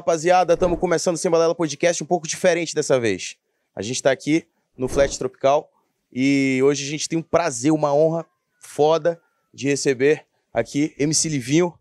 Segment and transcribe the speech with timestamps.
[0.00, 3.36] rapaziada, estamos começando o Sem Balela Podcast um pouco diferente dessa vez.
[3.76, 5.70] A gente está aqui no Flat Tropical
[6.10, 8.24] e hoje a gente tem um prazer, uma honra
[8.62, 9.20] foda
[9.52, 11.78] de receber aqui MC Livinho.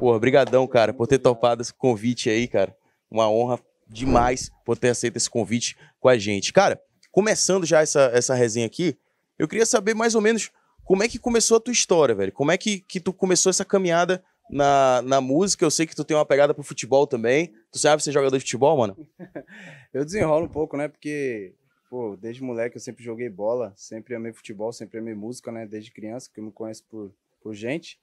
[0.00, 2.76] Porra, brigadão, cara, por ter topado esse convite aí, cara.
[3.08, 6.52] Uma honra demais por ter aceito esse convite com a gente.
[6.52, 8.98] Cara, começando já essa, essa resenha aqui,
[9.38, 10.50] eu queria saber mais ou menos
[10.82, 12.32] como é que começou a tua história, velho.
[12.32, 14.20] Como é que, que tu começou essa caminhada
[14.52, 15.64] na, na música?
[15.64, 17.54] Eu sei que tu tem uma pegada pro futebol também.
[17.72, 18.96] Tu sabe ser jogador de futebol, mano?
[19.92, 20.88] eu desenrolo um pouco, né?
[20.88, 21.54] Porque,
[21.88, 25.66] pô, desde moleque eu sempre joguei bola, sempre amei futebol, sempre amei música, né?
[25.66, 27.98] Desde criança, que eu me conheço por, por gente.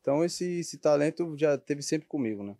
[0.00, 2.56] Então esse, esse talento já teve sempre comigo, né?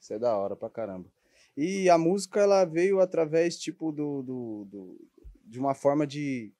[0.00, 1.08] Isso é da hora pra caramba.
[1.56, 5.08] E a música, ela veio através, tipo, do, do, do
[5.44, 6.50] de uma forma de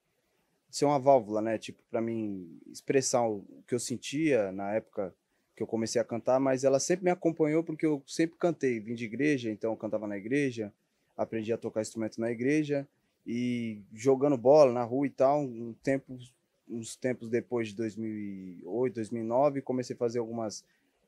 [0.71, 1.59] ser uma válvula, né?
[1.59, 5.13] Tipo, para mim expressar o que eu sentia na época
[5.55, 8.95] que eu comecei a cantar, mas ela sempre me acompanhou porque eu sempre cantei, vim
[8.95, 10.73] de igreja, então eu cantava na igreja,
[11.17, 12.87] aprendi a tocar instrumento na igreja
[13.27, 16.19] e jogando bola na rua e tal, um tempo
[16.69, 20.65] uns tempos depois de 2008, 2009, comecei a fazer algumas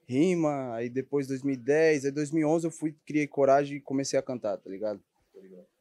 [0.07, 4.69] rimas, aí depois 2010, aí 2011 eu fui, criei coragem e comecei a cantar, tá
[4.69, 5.01] ligado?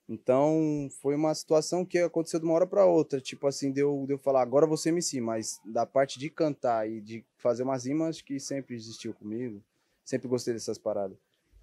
[0.08, 4.18] Então, foi uma situação que aconteceu de uma hora para outra, tipo assim, deu deu
[4.18, 8.22] falar, agora você me sim, mas da parte de cantar e de fazer umas rimas
[8.22, 9.62] que sempre existiu comigo.
[10.04, 11.18] Sempre gostei dessas paradas.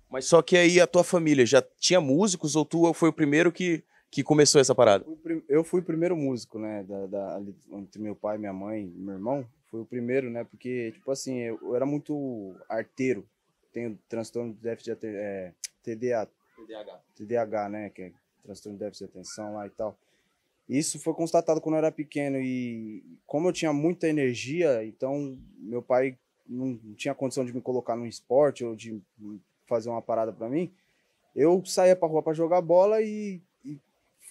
[0.09, 3.53] Mas só que aí a tua família já tinha músicos ou tu foi o primeiro
[3.53, 5.07] que que começou essa parada?
[5.49, 9.15] Eu fui o primeiro músico, né, da, da, entre meu pai, minha mãe e meu
[9.15, 9.47] irmão.
[9.71, 13.25] Foi o primeiro, né, porque, tipo assim, eu, eu era muito arteiro.
[13.73, 17.01] Tenho transtorno de déficit de é, TDA, TDAH.
[17.15, 19.97] TDAH, né, que é transtorno de déficit de atenção lá e tal.
[20.69, 25.83] Isso foi constatado quando eu era pequeno e como eu tinha muita energia, então meu
[25.83, 26.17] pai
[26.47, 29.01] não tinha condição de me colocar no esporte ou de
[29.67, 30.73] fazer uma parada para mim.
[31.35, 33.41] Eu saía para rua para jogar bola e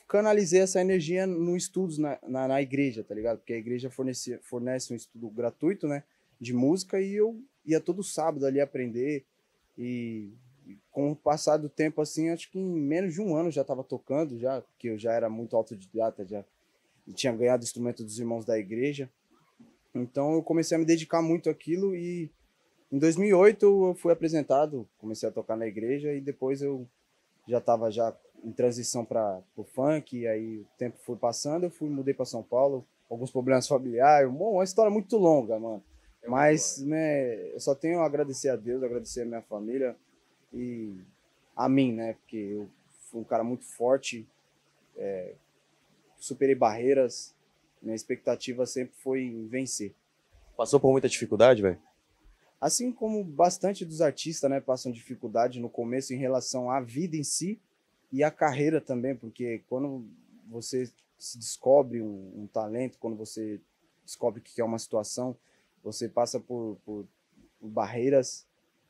[0.10, 3.38] canalizei essa energia no estudos na, na, na, igreja, tá ligado?
[3.38, 6.04] Porque a igreja fornece, fornece um estudo gratuito, né?
[6.42, 9.24] De música e eu ia todo sábado ali aprender.
[9.78, 10.49] E, e
[10.92, 13.84] com o passar do tempo, assim, acho que em menos de um ano já estava
[13.84, 16.44] tocando, já, porque eu já era muito autodidata, já
[17.14, 19.10] tinha ganhado instrumento dos irmãos da igreja.
[19.94, 22.32] Então eu comecei a me dedicar muito àquilo e
[22.92, 26.88] em 2008 eu fui apresentado, comecei a tocar na igreja e depois eu
[27.48, 31.90] já estava já em transição para o funk, aí o tempo foi passando, eu fui,
[31.90, 35.84] mudei para São Paulo, alguns problemas familiares, uma história muito longa, mano.
[36.22, 39.96] É Mas, né, eu só tenho a agradecer a Deus, agradecer a minha família
[40.54, 40.96] e
[41.56, 42.70] a mim, né, porque eu
[43.10, 44.28] fui um cara muito forte,
[44.98, 45.34] é,
[46.18, 47.34] superei barreiras,
[47.82, 49.94] minha expectativa sempre foi em vencer.
[50.58, 51.80] Passou por muita dificuldade, velho?
[52.60, 57.24] Assim como bastante dos artistas, né, passam dificuldade no começo em relação à vida em
[57.24, 57.60] si,
[58.12, 60.06] e a carreira também, porque quando
[60.48, 63.60] você se descobre um, um talento, quando você
[64.04, 65.38] descobre que é uma situação,
[65.84, 67.06] você passa por, por,
[67.60, 68.48] por, barreiras,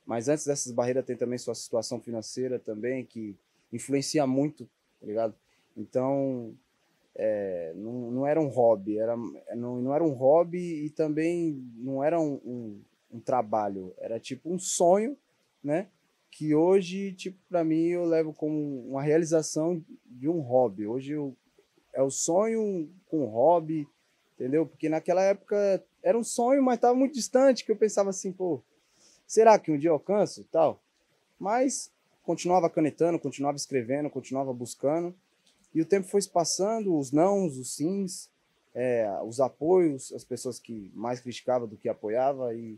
[0.09, 3.38] mas antes dessas barreiras tem também sua situação financeira também, que
[3.72, 4.68] influencia muito,
[5.00, 5.36] tá ligado?
[5.78, 6.56] Então,
[7.14, 9.16] é, não, não era um hobby, era,
[9.56, 12.81] não, não era um hobby e também não era um, um,
[13.14, 15.16] um trabalho, era tipo um sonho,
[15.64, 15.90] né?
[16.31, 20.88] que hoje, tipo, para mim eu levo como uma realização de um hobby.
[20.88, 21.36] Hoje eu,
[21.94, 23.88] é o sonho com hobby,
[24.34, 24.66] entendeu?
[24.66, 28.64] Porque naquela época era um sonho, mas estava muito distante, que eu pensava assim, pô,
[29.30, 30.82] será que um dia eu alcanço, tal?
[31.40, 31.92] Mas
[32.24, 35.16] continuava canetando, continuava escrevendo, continuava buscando.
[35.74, 38.30] E o tempo foi se passando, os nãos, os sims,
[38.74, 42.78] é, os apoios, as pessoas que mais criticavam do que apoiava e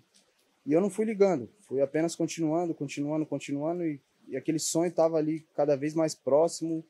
[0.66, 5.18] e eu não fui ligando, fui apenas continuando, continuando, continuando, e, e aquele sonho estava
[5.18, 6.84] ali cada vez mais próximo.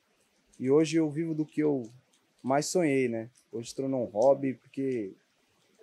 [0.60, 1.90] E hoje eu vivo do que eu
[2.44, 3.30] mais sonhei, né?
[3.52, 5.14] Hoje tornou um hobby, porque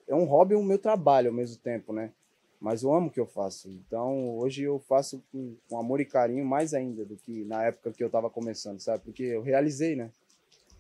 [0.07, 2.13] é um hobby e o meu trabalho ao mesmo tempo, né?
[2.61, 3.69] Mas eu amo o que eu faço.
[3.69, 7.93] Então hoje eu faço com, com amor e carinho mais ainda do que na época
[7.93, 9.05] que eu estava começando, sabe?
[9.05, 10.11] Porque eu realizei, né?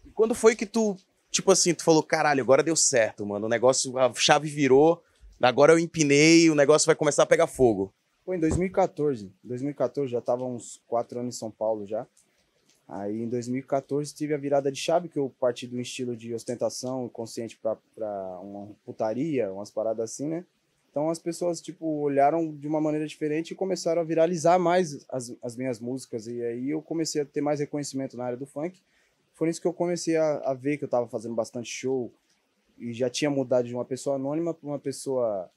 [0.05, 0.97] E quando foi que tu,
[1.31, 5.03] tipo assim, tu falou, caralho, agora deu certo, mano, o negócio, a chave virou,
[5.41, 7.93] Agora eu empinei, o negócio vai começar a pegar fogo.
[8.25, 9.27] Foi em 2014.
[9.27, 12.07] Em 2014 já estava uns quatro anos em São Paulo já.
[12.89, 17.09] Aí em 2014 tive a virada de chave, que eu parti do estilo de ostentação
[17.09, 20.45] consciente para uma putaria, umas paradas assim, né?
[20.99, 25.33] Então as pessoas, tipo, olharam de uma maneira diferente e começaram a viralizar mais as,
[25.41, 26.27] as minhas músicas.
[26.27, 28.83] E aí eu comecei a ter mais reconhecimento na área do funk.
[29.33, 32.13] Foi isso que eu comecei a, a ver que eu estava fazendo bastante show,
[32.77, 35.49] e já tinha mudado de uma pessoa anônima para uma pessoa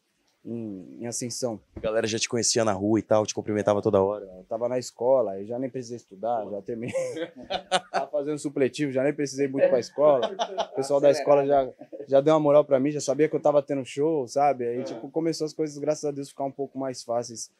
[0.44, 1.60] em, em ascensão.
[1.76, 4.26] A galera já te conhecia na rua e tal, te cumprimentava toda hora.
[4.26, 6.96] Eu tava na escola, aí já nem precisei estudar, já terminei.
[7.92, 10.36] tava fazendo supletivo, já nem precisei muito pra escola.
[10.72, 11.70] O pessoal da escola já,
[12.08, 14.68] já deu uma moral pra mim, já sabia que eu tava tendo show, sabe?
[14.68, 17.52] Aí, tipo, começou as coisas, graças a Deus, ficar um pouco mais fáceis.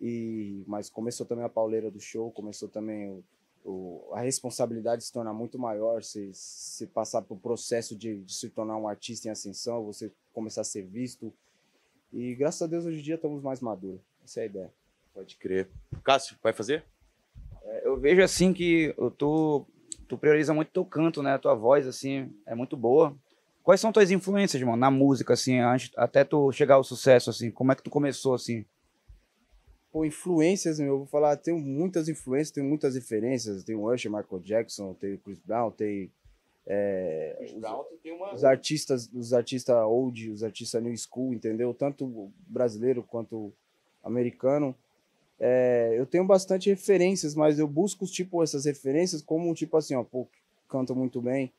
[0.00, 3.24] E, mas começou também a pauleira do show, começou também o,
[3.64, 8.32] o, a responsabilidade de se tornar muito maior, se, se passar por processo de, de
[8.32, 11.30] se tornar um artista em ascensão, você começar a ser visto,
[12.12, 14.00] e graças a Deus hoje em dia estamos mais maduros.
[14.24, 14.72] Essa é a ideia.
[15.14, 15.68] Pode crer.
[16.04, 16.84] Cássio, vai fazer?
[17.62, 19.66] É, eu vejo assim que eu tô,
[20.08, 21.34] tu prioriza muito teu canto, né?
[21.34, 23.16] A tua voz, assim, é muito boa.
[23.62, 27.50] Quais são tuas influências, mano, na música, assim, antes, até tu chegar ao sucesso, assim?
[27.50, 28.64] Como é que tu começou, assim?
[29.92, 33.64] Pô, influências, meu, eu vou falar, tenho muitas influências, tenho muitas referências.
[33.64, 36.10] Tem o Usher, Michael Jackson, tem Chris Brown, tem
[36.66, 41.74] é, os, os, artistas, os artistas old, os artistas new school, entendeu?
[41.74, 43.52] Tanto brasileiro quanto
[44.04, 44.74] americano.
[45.38, 50.04] É, eu tenho bastante referências, mas eu busco tipo essas referências como tipo assim, ó,
[50.04, 50.28] pô,
[50.68, 51.50] canto muito bem,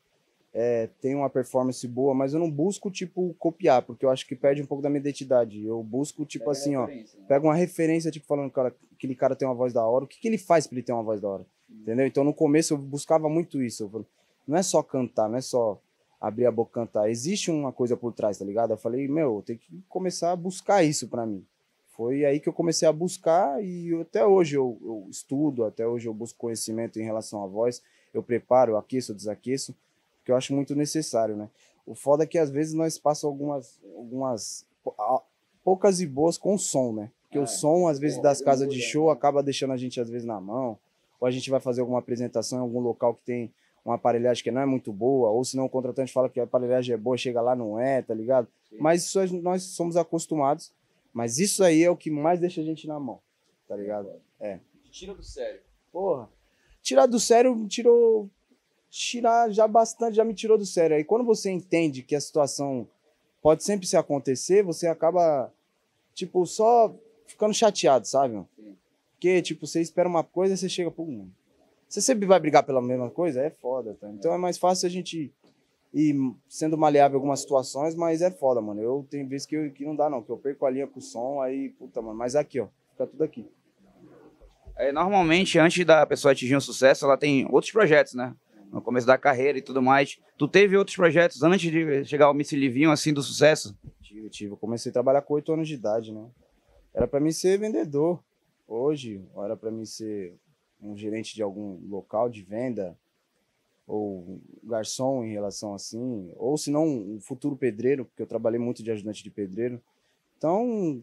[0.54, 4.36] é, tem uma performance boa, mas eu não busco tipo copiar, porque eu acho que
[4.36, 5.64] perde um pouco da minha identidade.
[5.64, 7.04] Eu busco tipo Pega assim, ó, né?
[7.26, 10.20] pega uma referência tipo falando, cara, aquele cara tem uma voz da hora, o que,
[10.20, 11.46] que ele faz para ele ter uma voz da hora?
[11.68, 12.06] Entendeu?
[12.06, 13.84] Então no começo eu buscava muito isso.
[13.84, 14.06] Eu
[14.46, 15.80] não é só cantar, não é só
[16.20, 17.10] abrir a boca e cantar.
[17.10, 18.72] Existe uma coisa por trás, tá ligado?
[18.72, 21.44] Eu falei, meu, tem que começar a buscar isso para mim.
[21.92, 26.08] Foi aí que eu comecei a buscar e até hoje eu, eu, estudo, até hoje
[26.08, 27.82] eu busco conhecimento em relação à voz.
[28.14, 29.74] Eu preparo, eu aqueço, eu desaqueço,
[30.18, 31.50] porque eu acho muito necessário, né?
[31.84, 34.66] O foda é que às vezes nós passamos algumas, algumas
[35.64, 37.10] poucas e boas com o som, né?
[37.32, 40.26] Porque o som, às vezes, das casas de show acaba deixando a gente, às vezes,
[40.26, 40.78] na mão.
[41.18, 43.50] Ou a gente vai fazer alguma apresentação em algum local que tem
[43.84, 46.44] uma aparelhagem que não é muito boa, ou se não o contratante fala que a
[46.44, 48.46] aparelhagem é boa, chega lá, não é, tá ligado?
[48.68, 48.76] Sim.
[48.78, 50.72] Mas isso nós somos acostumados,
[51.12, 53.20] mas isso aí é o que mais deixa a gente na mão,
[53.68, 54.08] tá ligado?
[54.40, 54.58] É.
[54.90, 55.60] Tira do sério.
[55.90, 56.28] Porra.
[56.82, 58.28] Tirar do sério, tirou.
[58.90, 60.96] Tirar já bastante, já me tirou do sério.
[60.96, 62.86] Aí quando você entende que a situação
[63.40, 65.50] pode sempre se acontecer, você acaba,
[66.14, 66.94] tipo, só
[67.26, 68.44] ficando chateado, sabe?
[68.54, 68.76] Sim.
[69.12, 71.32] Porque, tipo, você espera uma coisa e você chega, pô, mano,
[71.92, 73.42] você sempre vai brigar pela mesma coisa?
[73.42, 74.08] É foda, tá?
[74.08, 75.30] Então é mais fácil a gente
[75.92, 78.80] ir sendo maleável em algumas situações, mas é foda, mano.
[78.80, 80.98] Eu tenho vezes que, eu, que não dá, não, que eu perco a linha com
[80.98, 82.16] o som, aí, puta, mano.
[82.16, 83.46] Mas aqui, ó, fica tudo aqui.
[84.74, 88.34] É, normalmente, antes da pessoa atingir um sucesso, ela tem outros projetos, né?
[88.72, 90.18] No começo da carreira e tudo mais.
[90.38, 93.76] Tu teve outros projetos antes de chegar ao Missy Livinho, assim, do sucesso?
[94.00, 94.52] Tive, tive.
[94.52, 96.24] Eu comecei a trabalhar com oito anos de idade, né?
[96.94, 98.18] Era para mim ser vendedor.
[98.66, 100.34] Hoje, era para mim ser
[100.82, 102.96] um gerente de algum local de venda,
[103.86, 108.82] ou garçom em relação assim, ou se não um futuro pedreiro, porque eu trabalhei muito
[108.82, 109.80] de ajudante de pedreiro.
[110.38, 111.02] Então,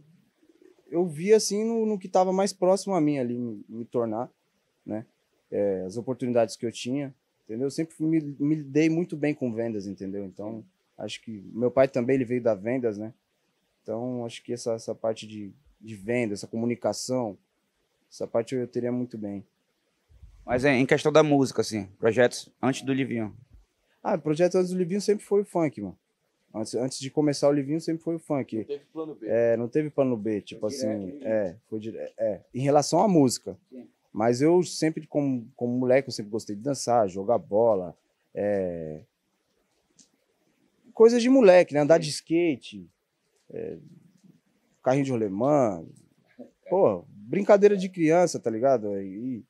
[0.89, 4.29] eu vi assim no, no que estava mais próximo a mim ali me, me tornar,
[4.85, 5.05] né?
[5.51, 7.67] É, as oportunidades que eu tinha, entendeu?
[7.67, 10.25] Eu sempre me, me dei muito bem com vendas, entendeu?
[10.25, 10.63] Então,
[10.97, 13.13] acho que meu pai também ele veio da vendas, né?
[13.81, 17.37] Então, acho que essa, essa parte de, de venda, essa comunicação,
[18.11, 19.43] essa parte eu teria muito bem.
[20.49, 23.37] Mas é, em questão da música, assim, projetos antes do Livinho.
[24.01, 25.95] Ah, projeto antes do Livinho sempre foi o funk, mano.
[26.51, 28.57] Antes, antes de começar o Livinho sempre foi o funk.
[28.57, 29.27] Não teve plano B.
[29.29, 32.99] É, não teve plano B, tipo foi assim, direto, é, foi direto, é, em relação
[32.99, 33.55] à música.
[33.69, 33.87] Sim.
[34.11, 37.95] Mas eu sempre, como, como moleque, eu sempre gostei de dançar, jogar bola,
[38.33, 39.01] é...
[40.95, 41.81] coisas de moleque, né?
[41.81, 42.07] Andar Sim.
[42.07, 42.89] de skate,
[43.51, 43.77] é...
[44.81, 45.85] carrinho de rolemã,
[46.67, 48.99] pô, brincadeira de criança, tá ligado?
[48.99, 49.45] E,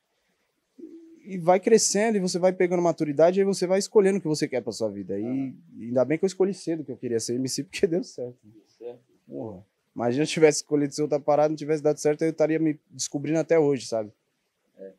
[1.24, 4.28] e vai crescendo e você vai pegando maturidade e aí você vai escolhendo o que
[4.28, 5.18] você quer para sua vida.
[5.20, 8.38] E ainda bem que eu escolhi cedo que eu queria ser MC porque deu certo.
[8.44, 9.00] Deu certo.
[9.28, 9.64] Porra.
[9.96, 12.80] Imagina se eu tivesse escolhido ser outra parada, não tivesse dado certo, eu estaria me
[12.90, 14.12] descobrindo até hoje, sabe?
[14.78, 14.92] É.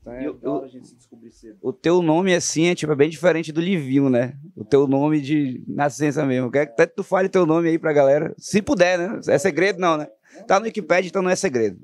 [0.00, 1.58] Então é eu, a gente se descobrir cedo.
[1.60, 4.36] O teu nome, assim, é, tipo, é bem diferente do Livinho, né?
[4.56, 6.50] O teu nome de nascença mesmo.
[6.50, 8.34] Quer que até tu fale teu nome aí pra galera.
[8.38, 9.20] Se puder, né?
[9.26, 10.08] É segredo não, né?
[10.46, 11.78] Tá no Wikipedia, então não é segredo.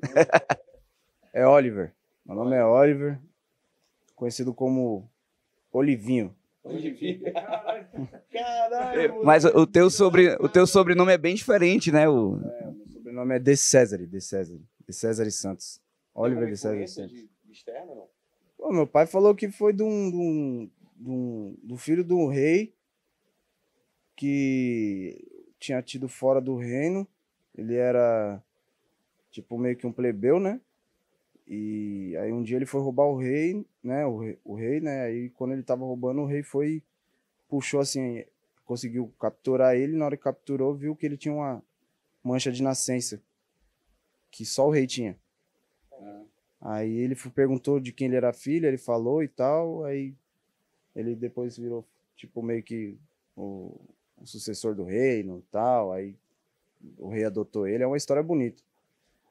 [1.32, 1.92] É Oliver.
[2.26, 3.20] Meu nome é Oliver
[4.20, 5.10] conhecido como
[5.72, 6.36] Olivinho.
[6.62, 7.22] Olivinho.
[8.30, 9.24] Caralho.
[9.24, 12.06] Mas o teu, sobre, o teu sobrenome é bem diferente, né?
[12.06, 12.38] O...
[12.38, 15.80] É, o meu sobrenome é De César, De César, De César e Santos.
[16.14, 17.12] Oliver De César Santos.
[17.12, 18.08] De, externo, não?
[18.58, 22.12] Pô, meu pai falou que foi de um, de um, de um, do filho de
[22.12, 22.74] um rei
[24.14, 25.26] que
[25.58, 27.08] tinha tido fora do reino.
[27.56, 28.40] Ele era
[29.30, 30.60] tipo meio que um plebeu, né?
[31.52, 34.06] E aí um dia ele foi roubar o rei, né?
[34.06, 35.02] O rei, o rei né?
[35.02, 36.82] Aí quando ele tava roubando, o rei foi,
[37.48, 38.24] puxou assim,
[38.64, 39.96] conseguiu capturar ele.
[39.96, 41.62] Na hora que capturou, viu que ele tinha uma,
[42.22, 43.20] mancha de nascença,
[44.30, 45.16] que só o rei tinha.
[45.92, 46.22] Ah.
[46.60, 50.14] Aí ele perguntou de quem ele era filho, ele falou e tal, aí
[50.94, 51.84] ele depois virou,
[52.16, 52.96] tipo, meio que
[53.34, 53.80] o,
[54.18, 56.14] o sucessor do reino e tal, aí
[56.98, 58.62] o rei adotou ele, é uma história bonita.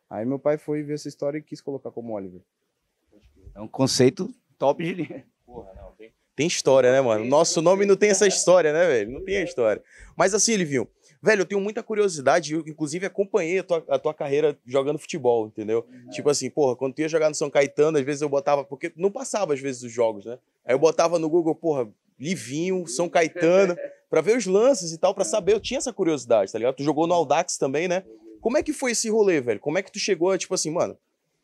[0.09, 2.41] Aí meu pai foi ver essa história e quis colocar como Oliver.
[3.53, 5.25] É um conceito top de linha.
[5.45, 7.25] Porra, não, tem, tem história, né, mano?
[7.25, 9.11] Nosso nome não tem essa história, né, velho?
[9.11, 9.83] Não tem a história.
[10.15, 10.87] Mas assim, Livinho,
[11.21, 15.47] velho, eu tenho muita curiosidade, eu inclusive acompanhei a tua, a tua carreira jogando futebol,
[15.47, 15.85] entendeu?
[15.87, 16.09] Uhum.
[16.09, 18.91] Tipo assim, porra, quando tu ia jogar no São Caetano, às vezes eu botava, porque
[18.95, 20.39] não passava às vezes os jogos, né?
[20.65, 21.87] Aí eu botava no Google, porra,
[22.19, 23.77] Livinho, São Caetano,
[24.09, 26.75] para ver os lances e tal, para saber, eu tinha essa curiosidade, tá ligado?
[26.75, 28.03] Tu jogou no Audax também, né?
[28.41, 29.59] Como é que foi esse rolê, velho?
[29.59, 30.97] Como é que tu chegou, tipo assim, mano,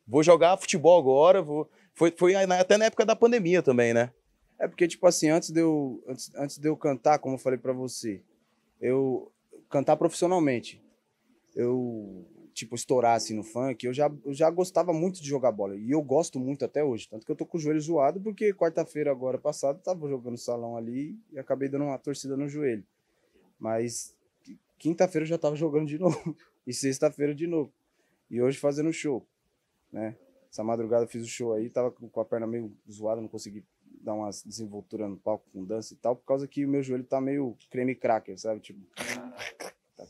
[0.07, 1.69] vou jogar futebol agora, vou...
[1.93, 4.11] Foi, foi até na época da pandemia também, né?
[4.59, 7.59] É porque, tipo assim, antes de eu, antes, antes de eu cantar, como eu falei
[7.59, 8.21] para você,
[8.79, 9.31] eu
[9.69, 10.81] cantar profissionalmente,
[11.55, 15.75] eu, tipo, estourar assim no funk, eu já, eu já gostava muito de jogar bola.
[15.75, 17.07] E eu gosto muito até hoje.
[17.09, 20.77] Tanto que eu tô com o joelho zoado, porque quarta-feira agora passada tava jogando salão
[20.77, 22.85] ali e acabei dando uma torcida no joelho.
[23.59, 24.15] Mas
[24.77, 26.35] quinta-feira eu já tava jogando de novo.
[26.65, 27.71] E sexta-feira de novo.
[28.29, 29.25] E hoje fazendo show,
[29.91, 30.15] né?
[30.51, 33.63] Essa madrugada eu fiz o show aí, tava com a perna meio zoada, não consegui
[34.01, 37.03] dar uma desenvoltura no palco com dança e tal, por causa que o meu joelho
[37.03, 38.61] tá meio creme cracker, sabe?
[38.61, 38.79] Tipo.
[39.95, 40.07] Tá,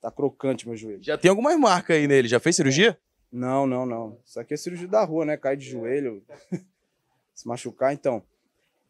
[0.00, 1.02] tá crocante meu joelho.
[1.02, 2.98] Já tem algumas marcas aí nele, já fez cirurgia?
[3.32, 4.18] Não, não, não.
[4.24, 5.36] Isso aqui é cirurgia da rua, né?
[5.36, 6.22] Cair de joelho,
[7.34, 7.92] se machucar.
[7.92, 8.22] Então,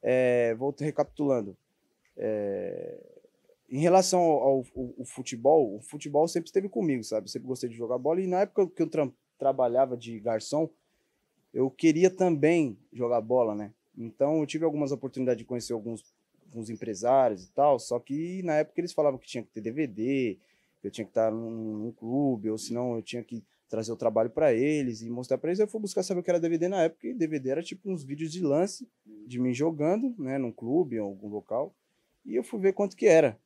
[0.02, 1.56] é, vou recapitulando.
[2.16, 2.98] É,
[3.68, 4.64] em relação ao, ao,
[4.99, 7.30] ao, futebol, o futebol sempre esteve comigo, sabe?
[7.30, 8.20] sempre gostei de jogar bola.
[8.20, 10.68] E na época que eu tra trabalhava de garçom,
[11.52, 13.73] eu queria também jogar bola, né?
[13.96, 16.02] Então eu tive algumas oportunidades de conhecer alguns,
[16.46, 20.38] alguns empresários e tal, só que na época eles falavam que tinha que ter DVD,
[20.80, 23.96] que eu tinha que estar num, num clube, ou senão eu tinha que trazer o
[23.96, 25.58] trabalho para eles e mostrar para eles.
[25.58, 28.04] Eu fui buscar saber o que era DVD na época, e DVD era tipo uns
[28.04, 28.88] vídeos de lance
[29.26, 31.75] de mim jogando, né, num clube, em algum local,
[32.25, 33.38] e eu fui ver quanto que era.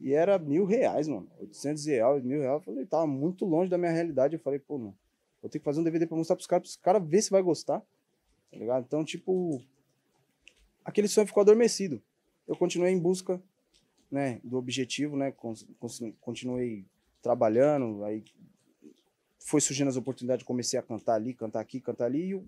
[0.00, 1.28] E era mil reais, mano.
[1.40, 2.60] 800 reais, mil reais.
[2.60, 4.36] Eu falei, tava muito longe da minha realidade.
[4.36, 4.96] Eu falei, pô, mano,
[5.42, 7.42] vou ter que fazer um DVD pra mostrar pros caras, pros caras ver se vai
[7.42, 7.80] gostar.
[8.50, 8.84] Tá ligado?
[8.86, 9.60] Então, tipo,
[10.84, 12.00] aquele sonho ficou adormecido.
[12.46, 13.42] Eu continuei em busca,
[14.10, 15.34] né, do objetivo, né?
[16.20, 16.86] Continuei
[17.20, 18.24] trabalhando, aí
[19.38, 22.42] foi surgindo as oportunidades, comecei a cantar ali, cantar aqui, cantar ali, e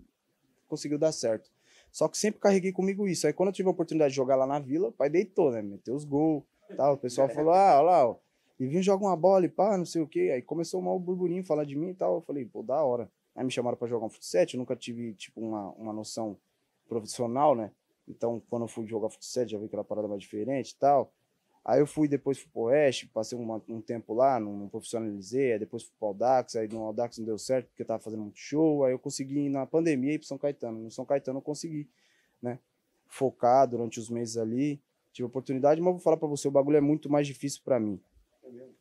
[0.68, 1.50] conseguiu dar certo.
[1.92, 3.26] Só que sempre carreguei comigo isso.
[3.26, 5.60] Aí quando eu tive a oportunidade de jogar lá na vila, o pai deitou, né?
[5.60, 6.44] Meteu os gols
[6.76, 6.94] Tal.
[6.94, 8.16] O pessoal falou, ah, olha lá, ó.
[8.58, 10.30] E vinha jogar uma bola e pá, não sei o quê.
[10.34, 12.16] Aí começou mal o burburinho falar de mim e tal.
[12.16, 13.10] Eu falei, pô, da hora.
[13.34, 14.44] Aí me chamaram para jogar um futsal.
[14.52, 16.36] Eu nunca tive, tipo, uma, uma noção
[16.88, 17.70] profissional, né?
[18.06, 21.12] Então, quando eu fui jogar futsal, já vi aquela parada mais diferente e tal.
[21.64, 25.52] Aí eu fui depois fui pro Oeste, passei uma, um tempo lá, não, não profissionalizei,
[25.52, 28.22] aí depois fui pro Audax, aí no Audax não deu certo porque eu tava fazendo
[28.22, 30.78] muito show, aí eu consegui ir na pandemia ir pro São Caetano.
[30.78, 31.88] No São Caetano eu consegui,
[32.40, 32.58] né,
[33.06, 34.80] focar durante os meses ali,
[35.12, 38.00] tive oportunidade, mas vou falar para você, o bagulho é muito mais difícil para mim.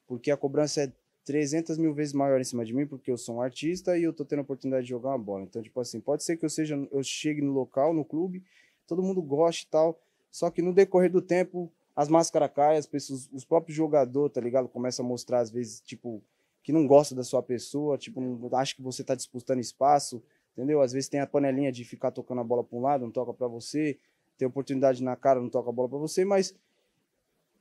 [0.08, 0.92] Porque a cobrança é
[1.26, 4.12] 300 mil vezes maior em cima de mim, porque eu sou um artista e eu
[4.12, 5.44] tô tendo a oportunidade de jogar uma bola.
[5.44, 8.44] Então, tipo assim, pode ser que eu seja, eu chegue no local, no clube,
[8.88, 10.00] todo mundo goste e tal,
[10.32, 14.42] só que no decorrer do tempo, as máscaras caem, as pessoas, os próprios jogadores, tá
[14.42, 14.68] ligado?
[14.68, 16.22] Começam a mostrar, às vezes, tipo,
[16.64, 20.82] que não gosta da sua pessoa, tipo, não, acha que você tá disputando espaço, entendeu?
[20.82, 23.34] Às vezes tem a panelinha de ficar tocando a bola para um lado, não toca
[23.34, 23.98] para você,
[24.40, 26.56] tem oportunidade na cara, não toca a bola para você, mas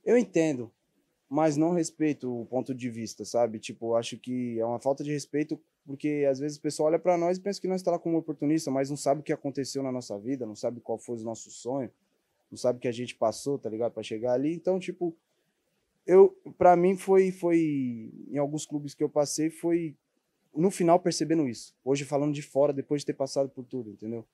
[0.05, 0.71] eu entendo,
[1.29, 3.59] mas não respeito o ponto de vista, sabe?
[3.59, 7.17] Tipo, acho que é uma falta de respeito porque às vezes o pessoal olha para
[7.17, 9.83] nós e pensa que nós está lá como oportunista, mas não sabe o que aconteceu
[9.83, 11.91] na nossa vida, não sabe qual foi o nosso sonho,
[12.49, 14.53] não sabe o que a gente passou, tá ligado, para chegar ali.
[14.53, 15.15] Então, tipo,
[16.05, 19.95] eu para mim foi foi em alguns clubes que eu passei foi
[20.55, 21.75] no final percebendo isso.
[21.83, 24.25] Hoje falando de fora depois de ter passado por tudo, entendeu?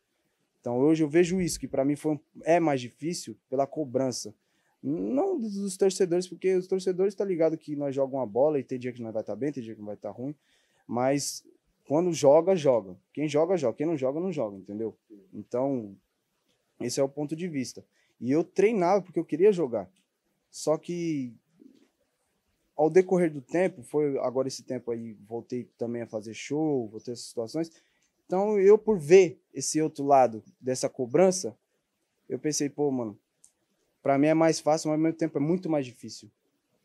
[0.66, 4.34] Então hoje eu vejo isso, que para mim foi, é mais difícil pela cobrança.
[4.82, 8.80] Não dos torcedores, porque os torcedores tá ligado que nós jogamos uma bola e tem
[8.80, 10.34] dia que nós vai estar tá bem, tem dia que não vai estar tá ruim.
[10.88, 11.46] Mas
[11.88, 12.98] quando joga, joga.
[13.14, 13.78] Quem joga, joga.
[13.78, 14.98] Quem não joga, não joga, entendeu?
[15.32, 15.96] Então,
[16.82, 17.86] esse é o ponto de vista.
[18.20, 19.88] E eu treinava porque eu queria jogar.
[20.50, 21.32] Só que
[22.76, 27.12] ao decorrer do tempo, foi agora esse tempo aí, voltei também a fazer show, voltei
[27.12, 27.72] a essas situações
[28.26, 31.56] então, eu, por ver esse outro lado dessa cobrança,
[32.28, 33.18] eu pensei, pô, mano,
[34.02, 36.30] pra mim é mais fácil, mas ao mesmo tempo é muito mais difícil,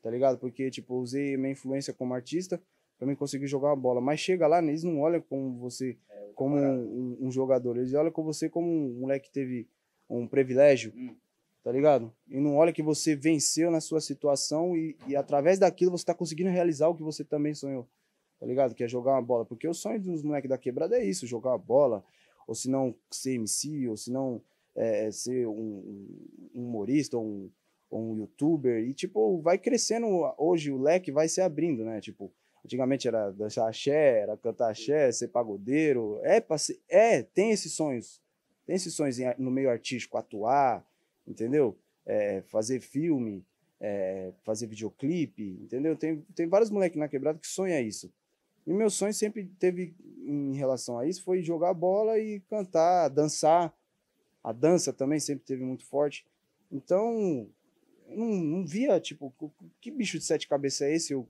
[0.03, 0.39] tá ligado?
[0.39, 2.61] Porque, tipo, eu usei minha influência como artista
[3.01, 4.01] pra mim conseguir jogar uma bola.
[4.01, 8.13] Mas chega lá, eles não olham como você, é, como um, um, jogador, eles olham
[8.13, 9.67] com você como um moleque que teve
[10.09, 11.17] um privilégio, hum.
[11.65, 12.13] tá ligado?
[12.29, 16.15] E não olha que você venceu na sua situação e, e através daquilo você tá
[16.15, 17.89] conseguindo realizar o que você também sonhou,
[18.41, 18.75] tá ligado?
[18.75, 19.45] Que é jogar uma bola.
[19.45, 22.03] Porque o sonho dos moleques da quebrada é isso, jogar uma bola,
[22.49, 24.41] ou se não ser MC, ou se não
[24.75, 26.09] é, ser um,
[26.55, 27.51] um humorista, ou um,
[27.91, 28.83] ou um youtuber.
[28.83, 30.07] E, tipo, vai crescendo,
[30.39, 32.01] hoje o leque vai se abrindo, né?
[32.01, 32.33] Tipo,
[32.65, 36.19] antigamente era dançar axé, era cantar axé, ser pagodeiro.
[36.23, 36.43] É,
[36.89, 38.23] é tem esses sonhos,
[38.67, 40.85] tem esses sonhos no meio artístico, atuar,
[41.27, 41.77] entendeu?
[42.07, 43.45] É, fazer filme,
[43.79, 45.95] é, fazer videoclipe, entendeu?
[45.95, 48.13] Tem, tem vários moleques na quebrada que sonham isso.
[48.71, 53.75] E meu sonho sempre teve, em relação a isso, foi jogar bola e cantar, dançar.
[54.45, 56.25] A dança também sempre teve muito forte.
[56.71, 57.49] Então,
[58.07, 59.35] não, não via, tipo,
[59.81, 61.13] que bicho de sete cabeças é esse?
[61.13, 61.29] Eu,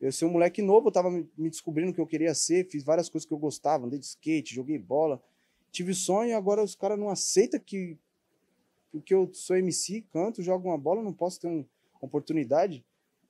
[0.00, 2.82] eu ser um moleque novo, eu tava me descobrindo o que eu queria ser, fiz
[2.82, 5.22] várias coisas que eu gostava, andei de skate, joguei bola,
[5.70, 7.98] tive sonho, agora os caras não aceitam que
[8.90, 11.66] porque eu sou MC, canto, jogo uma bola, não posso ter uma
[12.00, 12.82] oportunidade.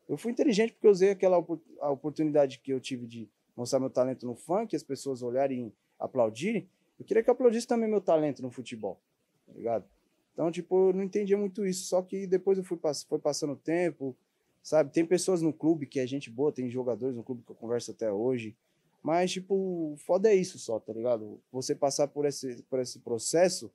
[0.09, 1.45] Eu fui inteligente porque eu usei aquela
[1.81, 5.73] a oportunidade que eu tive de mostrar meu talento no funk, as pessoas olharem e
[5.99, 6.69] aplaudirem.
[6.97, 9.01] Eu queria que aplaudisse também meu talento no futebol,
[9.45, 9.85] tá ligado?
[10.33, 11.87] Então, tipo, eu não entendia muito isso.
[11.87, 14.17] Só que depois eu fui foi passando o tempo,
[14.63, 14.93] sabe?
[14.93, 17.91] Tem pessoas no clube que é gente boa, tem jogadores no clube que eu converso
[17.91, 18.55] até hoje.
[19.03, 21.41] Mas, tipo, foda é isso só, tá ligado?
[21.51, 23.73] Você passar por esse, por esse processo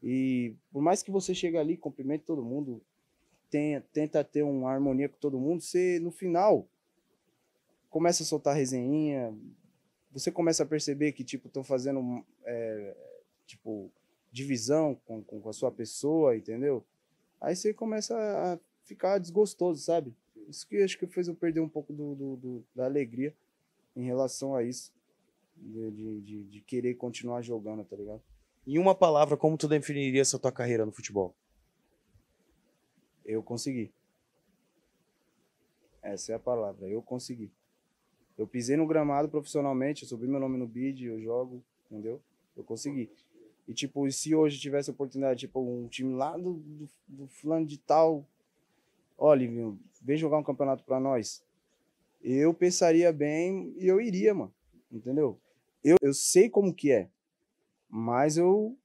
[0.00, 2.80] e por mais que você chegue ali, cumprimente todo mundo,
[3.50, 6.68] tenha, tenta ter uma harmonia com todo mundo, você no final
[7.94, 9.32] começa a soltar resenha,
[10.10, 12.96] você começa a perceber que tipo estão fazendo é,
[13.46, 13.88] tipo
[14.32, 16.84] divisão com, com, a sua pessoa, entendeu?
[17.40, 20.12] Aí você começa a ficar desgostoso, sabe?
[20.48, 23.32] Isso que acho que fez eu perder um pouco do, do, do da alegria
[23.94, 24.92] em relação a isso,
[25.56, 28.20] de, de, de querer continuar jogando, tá ligado?
[28.66, 31.32] Em uma palavra, como tu definiria essa tua carreira no futebol?
[33.24, 33.92] Eu consegui.
[36.02, 37.52] Essa é a palavra, eu consegui.
[38.36, 42.20] Eu pisei no gramado profissionalmente, eu subi meu nome no bid, eu jogo, entendeu?
[42.56, 43.10] Eu consegui.
[43.66, 47.78] E, tipo, se hoje tivesse oportunidade, tipo, um time lá do, do, do fulano de
[47.78, 48.26] tal,
[49.16, 49.48] olha,
[50.02, 51.42] vem jogar um campeonato para nós.
[52.22, 54.52] Eu pensaria bem e eu iria, mano,
[54.90, 55.38] entendeu?
[55.82, 57.08] Eu, eu sei como que é.
[57.88, 58.76] Mas eu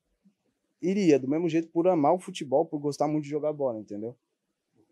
[0.82, 4.16] iria, do mesmo jeito, por amar o futebol, por gostar muito de jogar bola, entendeu?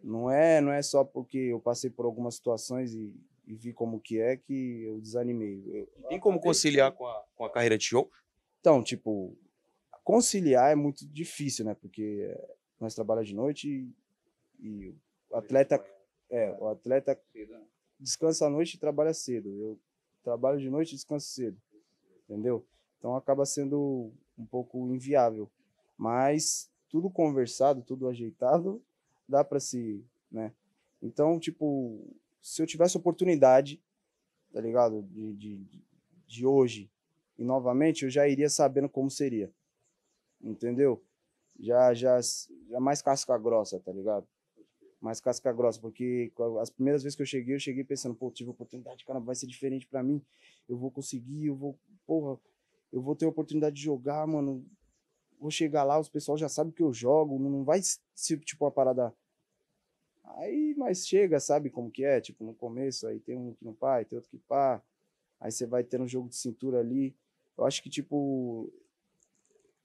[0.03, 3.13] Não é, não é só porque eu passei por algumas situações e,
[3.47, 5.63] e vi como que é que eu desanimei.
[5.65, 8.11] Eu, Tem como conciliar com a, com a carreira de show?
[8.59, 9.35] Então, tipo,
[10.03, 11.73] conciliar é muito difícil, né?
[11.73, 12.37] Porque
[12.79, 13.69] nós trabalhamos de noite
[14.59, 14.95] e, e
[15.29, 15.83] o atleta
[16.29, 17.19] é, o atleta
[17.99, 19.49] descansa à noite e trabalha cedo.
[19.49, 19.79] Eu
[20.23, 21.57] trabalho de noite e descanso cedo.
[22.23, 22.65] Entendeu?
[22.99, 25.49] Então acaba sendo um pouco inviável.
[25.97, 28.83] Mas tudo conversado, tudo ajeitado,
[29.27, 30.53] dá para se, né?
[31.01, 33.81] Então, tipo, se eu tivesse oportunidade,
[34.51, 35.03] tá ligado?
[35.03, 35.83] De, de,
[36.25, 36.89] de hoje
[37.37, 39.51] e novamente, eu já iria sabendo como seria.
[40.41, 41.03] Entendeu?
[41.59, 42.19] Já, já,
[42.69, 44.27] já mais casca grossa, tá ligado?
[44.99, 48.49] Mais casca grossa, porque as primeiras vezes que eu cheguei, eu cheguei pensando, pô, tive
[48.49, 50.23] oportunidade, cara, vai ser diferente para mim,
[50.67, 52.39] eu vou conseguir, eu vou, porra,
[52.91, 54.65] eu vou ter a oportunidade de jogar, mano.
[55.39, 57.79] Vou chegar lá, os pessoal já sabe que eu jogo, não vai
[58.15, 59.13] ser tipo uma parada.
[60.35, 62.21] Aí, mas chega, sabe como que é?
[62.21, 64.81] Tipo, no começo, aí tem um que não pá, tem outro que pá.
[65.39, 67.15] Aí você vai ter um jogo de cintura ali.
[67.57, 68.71] Eu acho que, tipo,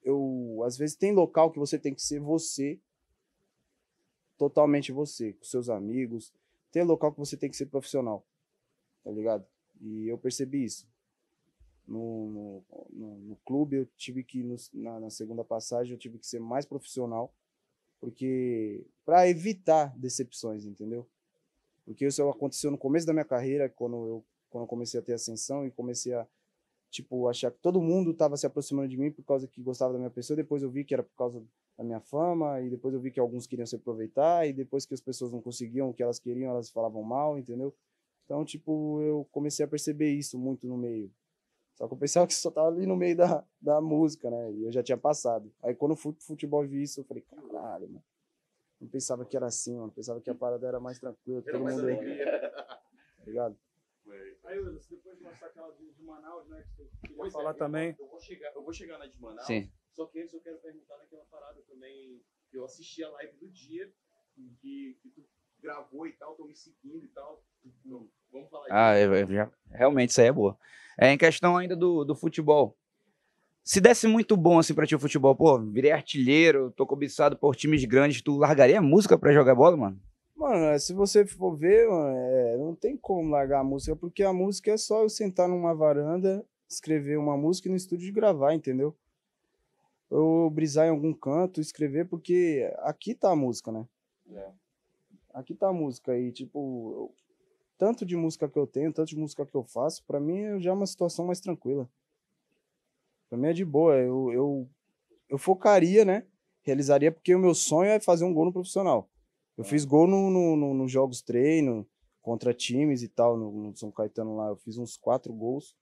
[0.02, 2.78] eu às vezes tem local que você tem que ser você,
[4.36, 6.32] totalmente você, com seus amigos.
[6.70, 8.26] Tem local que você tem que ser profissional,
[9.04, 9.46] tá ligado?
[9.80, 10.86] E eu percebi isso
[11.86, 16.26] no, no, no, clube, eu tive que, no, na, na, segunda passagem, eu tive que
[16.26, 17.34] ser mais profissional,
[18.02, 21.08] porque para evitar decepções, entendeu?
[21.84, 25.12] Porque isso aconteceu no começo da minha carreira, quando eu, quando eu comecei a ter
[25.12, 26.26] ascensão e comecei a
[26.90, 30.00] tipo achar que todo mundo estava se aproximando de mim por causa que gostava da
[30.00, 30.36] minha pessoa.
[30.36, 31.40] Depois eu vi que era por causa
[31.78, 34.94] da minha fama e depois eu vi que alguns queriam se aproveitar e depois que
[34.94, 37.72] as pessoas não conseguiam o que elas queriam, elas falavam mal, entendeu?
[38.24, 41.08] Então, tipo, eu comecei a perceber isso muito no meio.
[41.74, 44.52] Só que eu pensava que só tava ali no meio da, da música, né?
[44.52, 45.52] E eu já tinha passado.
[45.62, 48.04] Aí quando eu fui pro futebol e vi isso, eu falei, caralho, mano.
[48.80, 49.92] Não pensava que era assim, mano.
[49.92, 51.42] Pensava que a parada era mais tranquila.
[51.42, 51.96] Todo mundo aí.
[53.22, 53.56] Tá ligado?
[54.44, 56.62] Aí, Willis, depois de mostrar aquela de, de Manaus, né?
[56.62, 57.96] Que você queria falar é, também.
[57.96, 59.46] Eu vou, chegar, eu vou chegar na de Manaus.
[59.46, 59.70] Sim.
[59.92, 62.20] Só que antes eu quero perguntar naquela parada também.
[62.50, 63.90] Que eu assisti a live do dia
[64.34, 65.24] que, que tu
[65.62, 67.42] gravou e tal, tô me seguindo e tal.
[67.64, 70.58] Então, vamos falar Ah, eu, eu já, realmente isso aí é boa.
[70.98, 72.76] É em questão ainda do, do futebol.
[73.64, 77.54] Se desse muito bom assim pra ti o futebol, pô, virei artilheiro, tô cobiçado por
[77.54, 80.00] times grandes, tu largaria a música pra jogar bola, mano?
[80.34, 84.24] Mano, é, se você for ver, mano, é, não tem como largar a música, porque
[84.24, 88.12] a música é só eu sentar numa varanda, escrever uma música e no estúdio de
[88.12, 88.96] gravar, entendeu?
[90.10, 93.86] Ou brisar em algum canto, escrever, porque aqui tá a música, né?
[94.32, 94.61] É.
[95.32, 97.14] Aqui tá a música e, tipo, eu-
[97.78, 100.70] tanto de música que eu tenho, tanto de música que eu faço, pra mim já
[100.70, 101.88] é uma situação mais tranquila.
[103.28, 104.68] Pra mim é de boa, eu, eu,
[105.28, 106.26] eu focaria, né?
[106.62, 109.08] Realizaria, porque o meu sonho é fazer um gol no profissional.
[109.56, 111.86] Eu fiz gol no, no, no- nos jogos treino,
[112.20, 115.74] contra times e tal, no, no São Caetano lá, eu fiz uns quatro gols.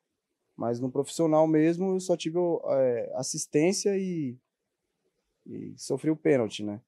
[0.57, 4.37] Mas no profissional mesmo, eu só tive é, assistência e,
[5.47, 6.81] e sofri o pênalti, né?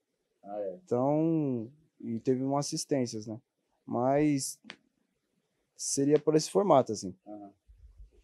[0.85, 1.71] Então,
[2.03, 3.41] e teve umas assistências, né?
[3.87, 4.59] Mas
[5.77, 7.15] seria por esse formato, assim.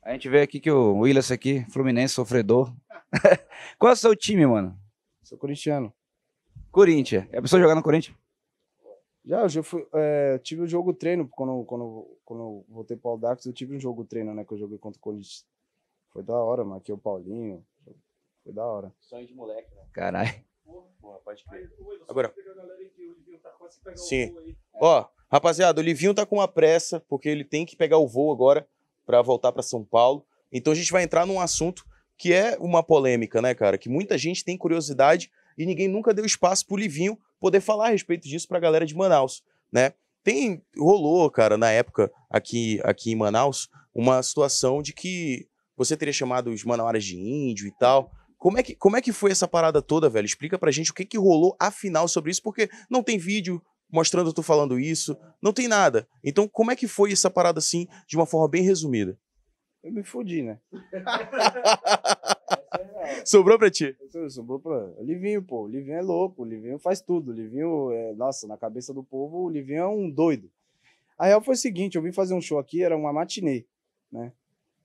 [0.02, 2.74] A gente vê aqui que o Willis aqui, Fluminense, sofredor.
[3.78, 4.78] Qual é o seu time, mano?
[5.22, 5.92] Sou corintiano.
[6.70, 7.26] Corinthians.
[7.32, 8.16] É a pessoa jogar no Corinthians?
[9.24, 13.08] Já, eu já fui, é, tive um jogo treino, quando, quando, quando eu voltei para
[13.08, 15.46] o Audax, eu tive um jogo treino, né, que eu joguei contra o Corinthians.
[16.10, 17.62] Foi da hora, é o Paulinho,
[18.42, 18.90] foi da hora.
[19.00, 19.82] Sonho de moleque, né?
[19.92, 20.47] Caralho.
[21.00, 21.70] Porra, pode crer.
[22.08, 24.34] Agora- tá Sim.
[24.74, 28.32] Ó, rapaziada, o Livinho tá com uma pressa, porque ele tem que pegar o voo
[28.32, 28.66] agora
[29.06, 30.24] pra voltar pra São Paulo.
[30.52, 31.84] Então a gente vai entrar num assunto
[32.16, 33.78] que é uma polêmica, né, cara?
[33.78, 37.90] Que muita gente tem curiosidade e ninguém nunca deu espaço pro Livinho poder falar a
[37.90, 39.92] respeito disso pra galera de Manaus, né?
[40.24, 46.12] Tem, rolou, cara, na época aqui, aqui em Manaus, uma situação de que você teria
[46.12, 48.10] chamado os manauaras de índio e tal.
[48.38, 50.24] Como é, que, como é que foi essa parada toda, velho?
[50.24, 54.32] Explica pra gente o que, que rolou afinal sobre isso, porque não tem vídeo mostrando
[54.32, 56.06] tu falando isso, não tem nada.
[56.22, 59.18] Então, como é que foi essa parada assim, de uma forma bem resumida?
[59.82, 60.60] Eu me fudi, né?
[63.24, 63.96] Sobrou pra ti?
[64.30, 64.92] Sobrou pra.
[65.00, 65.62] Livinho, pô.
[65.62, 66.42] O Livinho é louco.
[66.42, 67.30] O Livinho faz tudo.
[67.30, 68.14] O Livinho, é...
[68.14, 70.50] nossa, na cabeça do povo, o Livinho é um doido.
[71.16, 73.64] A real foi o seguinte: eu vim fazer um show aqui, era uma matinê,
[74.10, 74.32] né?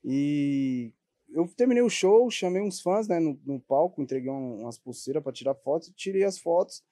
[0.04, 0.92] E
[1.34, 5.22] eu terminei o show, chamei uns fãs, né, no, no palco, entreguei um- umas pulseiras
[5.24, 6.84] pra tirar fotos, tirei as fotos.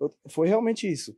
[0.00, 1.16] Eu- foi realmente isso.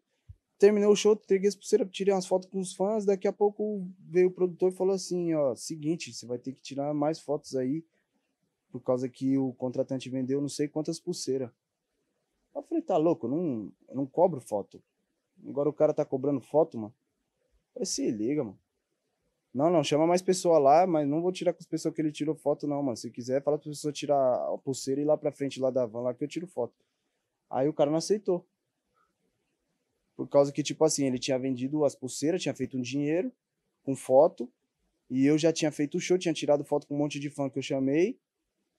[0.59, 3.05] Terminou o show, entreguei as pulseiras, tirei umas fotos com os fãs.
[3.05, 6.61] Daqui a pouco veio o produtor e falou assim: ó, seguinte, você vai ter que
[6.63, 7.85] tirar mais fotos aí
[8.71, 11.51] por causa que o contratante vendeu não sei quantas pulseiras.
[12.55, 14.83] Eu falei, tá louco, não, não cobro foto.
[15.47, 16.95] Agora o cara tá cobrando foto, mano.
[17.69, 18.59] Eu falei, se liga, mano.
[19.55, 22.11] Não, não, chama mais pessoa lá, mas não vou tirar com as pessoas que ele
[22.11, 22.97] tirou foto, não, mano.
[22.97, 25.85] Se quiser, fala pra pessoa tirar a pulseira e ir lá pra frente lá da
[25.85, 26.75] van lá que eu tiro foto.
[27.51, 28.47] Aí o cara não aceitou.
[30.17, 33.31] Por causa que, tipo assim, ele tinha vendido as pulseiras, tinha feito um dinheiro
[33.83, 34.51] com foto,
[35.11, 37.51] e eu já tinha feito o show, tinha tirado foto com um monte de fã
[37.51, 38.19] que eu chamei,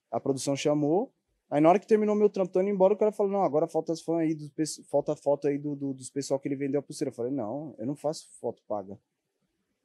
[0.09, 1.13] a produção chamou.
[1.51, 3.93] Aí na hora que terminou meu trampo, indo embora, o cara falou, não, agora falta
[3.93, 6.83] as fãs aí, dos, falta foto aí do, do- dos pessoal que ele vendeu a
[6.83, 7.09] pulseira.
[7.11, 8.97] Eu falei, não, eu não faço foto paga.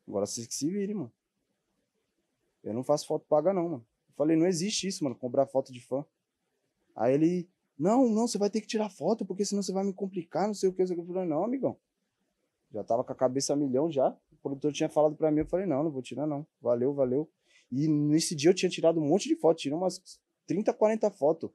[0.08, 1.12] Agora vocês que se virem, mano.
[2.64, 3.86] Eu não faço foto paga, não, mano.
[4.08, 6.04] Eu falei, não existe isso, mano, cobrar foto de fã.
[6.96, 9.92] Aí ele, não, não, você vai ter que tirar foto, porque senão você vai me
[9.92, 10.82] complicar, não sei o que.
[10.82, 11.76] Eu falei, não, amigão.
[12.72, 14.16] Já tava com a cabeça a milhão já.
[14.32, 16.46] O produtor tinha falado pra mim, eu falei, não, não vou tirar, não.
[16.60, 17.30] Valeu, valeu.
[17.70, 20.02] E nesse dia eu tinha tirado um monte de fotos, tirei umas
[20.46, 21.50] 30, 40 fotos.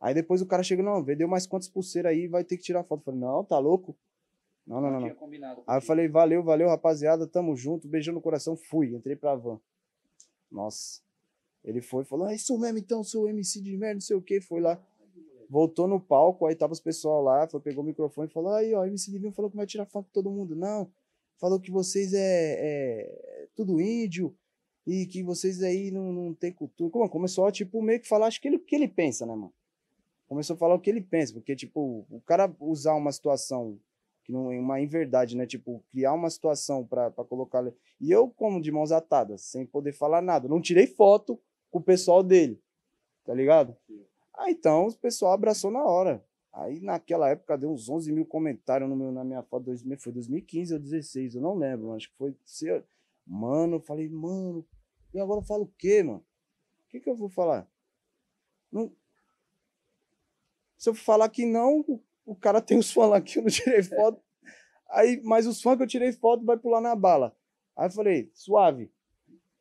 [0.00, 2.82] Aí depois o cara chega, não, vendeu mais quantas pulseiras aí, vai ter que tirar
[2.82, 3.00] foto.
[3.00, 3.96] Eu falei, não, tá louco?
[4.66, 5.64] Não, não, não, não.
[5.66, 9.60] Aí eu falei, valeu, valeu, rapaziada, tamo junto, beijão no coração, fui, entrei pra van.
[10.50, 11.00] Nossa.
[11.64, 14.40] Ele foi, falou, é isso mesmo então, sou MC de merda, não sei o que,
[14.40, 14.80] foi lá.
[15.48, 18.74] Voltou no palco, aí tava os pessoal lá, foi, pegou o microfone e falou, aí
[18.74, 20.56] ó, MC Livinho falou que vai tirar foto com todo mundo.
[20.56, 20.90] Não,
[21.38, 24.34] falou que vocês é, é tudo índio
[24.86, 26.90] e que vocês aí não, não tem cultura.
[26.90, 29.34] Como, começou a, tipo, meio que falar, acho que ele, o que ele pensa, né,
[29.34, 29.52] mano?
[30.26, 33.78] Começou a falar o que ele pensa, porque, tipo, o cara usar uma situação
[34.24, 35.46] que não é uma inverdade, né?
[35.46, 37.64] Tipo, criar uma situação pra colocar.
[38.00, 41.82] E eu, como de mãos atadas, sem poder falar nada, não tirei foto com o
[41.82, 42.60] pessoal dele,
[43.24, 43.76] tá ligado?
[44.34, 46.24] Ah, então o pessoal abraçou na hora.
[46.52, 50.12] Aí naquela época deu uns 11 mil comentários no meu, na minha foto, 2000, foi
[50.12, 52.34] 2015 ou 2016, eu não lembro, acho que foi.
[53.26, 54.64] Mano, eu falei, mano,
[55.14, 56.24] e agora eu falo o quê, mano?
[56.86, 57.66] O que, que eu vou falar?
[58.70, 58.92] Não...
[60.76, 61.82] Se eu falar que não,
[62.24, 64.20] o- cara tem os fãs lá que eu não tirei foto.
[64.90, 67.34] Aí, mas os fãs que eu tirei foto vai pular na bala.
[67.76, 68.90] Aí eu falei, suave.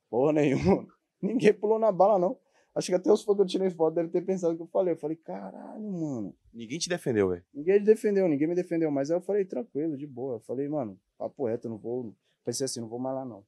[0.10, 0.88] Porra nenhuma.
[1.22, 2.38] Ninguém pulou na bala, não.
[2.74, 4.68] Acho que até os fãs que eu tirei foto devem ter pensado o que eu
[4.68, 4.94] falei.
[4.94, 6.36] Eu falei, caralho, mano.
[6.54, 7.44] Ninguém te defendeu, velho.
[7.54, 8.90] Ninguém me defendeu, ninguém me defendeu.
[8.92, 10.36] Mas aí eu falei, tranquilo, de boa.
[10.36, 12.14] Eu falei, mano, papo reto, eu não vou.
[12.44, 13.40] Pensei assim, não vou mais lá, não.
[13.40, 13.46] Eu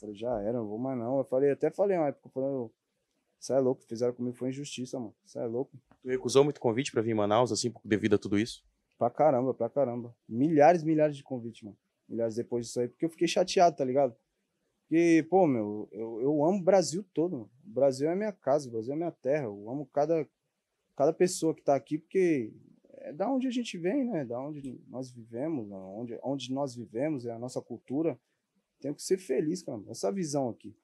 [0.00, 1.18] falei, já era, não vou mais não.
[1.18, 2.70] Eu falei, até falei uma época, eu falei,
[3.44, 5.14] Você é louco, fizeram comigo foi injustiça, mano.
[5.22, 5.78] Você é louco.
[6.00, 8.64] Tu recusou muito convite pra vir em Manaus, assim, devido a tudo isso?
[8.96, 10.16] Pra caramba, pra caramba.
[10.26, 11.76] Milhares, milhares de convites, mano.
[12.08, 14.16] Milhares depois disso aí, porque eu fiquei chateado, tá ligado?
[14.80, 17.50] Porque, pô, meu, eu, eu amo o Brasil todo, mano.
[17.66, 19.44] O Brasil é minha casa, o Brasil é minha terra.
[19.44, 20.26] Eu amo cada,
[20.96, 22.50] cada pessoa que tá aqui, porque
[22.94, 24.24] é da onde a gente vem, né?
[24.24, 28.18] Da onde nós vivemos, onde, onde nós vivemos, é a nossa cultura.
[28.80, 29.82] Tenho que ser feliz, cara.
[29.90, 30.74] Essa visão aqui,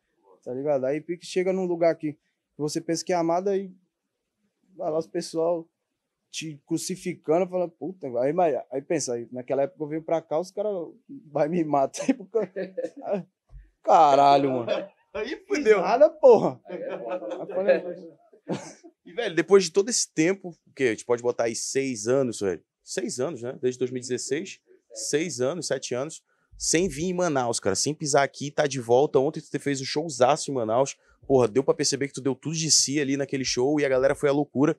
[0.44, 0.84] tá ligado?
[0.84, 2.18] Aí chega num lugar que
[2.60, 3.72] você pensa que é amada e
[4.76, 5.68] vai lá os pessoal
[6.30, 8.32] te crucificando, fala, puta, aí,
[8.70, 10.72] aí pensa, aí, naquela época eu vim pra cá, os caras
[11.26, 12.06] vai me matar.
[13.82, 14.70] Caralho, mano.
[15.12, 15.80] Aí fudeu.
[15.80, 16.60] Nada, porra.
[19.04, 20.84] E, velho, depois de todo esse tempo, o quê?
[20.84, 22.62] A gente pode botar aí seis anos, velho.
[22.84, 23.58] Seis anos, né?
[23.60, 24.60] Desde 2016.
[24.92, 26.22] Seis anos, sete anos.
[26.56, 27.74] Sem vir em Manaus, cara.
[27.74, 29.18] Sem pisar aqui, tá de volta.
[29.18, 30.96] Ontem tu fez um showzaço em Manaus.
[31.30, 33.88] Porra, deu pra perceber que tu deu tudo de si ali naquele show e a
[33.88, 34.76] galera foi à loucura.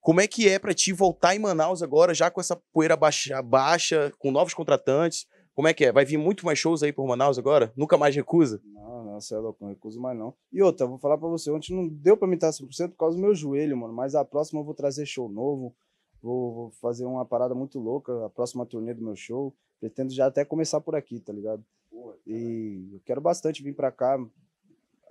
[0.00, 3.42] Como é que é para ti voltar em Manaus agora, já com essa poeira baixa,
[3.42, 5.26] baixa, com novos contratantes?
[5.54, 5.92] Como é que é?
[5.92, 7.70] Vai vir muito mais shows aí por Manaus agora?
[7.76, 8.58] Nunca mais recusa?
[8.64, 10.32] Não, não, você é louco, não recuso mais não.
[10.50, 13.18] E outra, vou falar pra você, ontem não deu pra me estar 100% por causa
[13.18, 13.92] do meu joelho, mano.
[13.92, 15.76] Mas a próxima eu vou trazer show novo,
[16.22, 19.54] vou, vou fazer uma parada muito louca, a próxima turnê do meu show.
[19.78, 21.62] Pretendo já até começar por aqui, tá ligado?
[21.90, 24.18] Porra, e eu quero bastante vir pra cá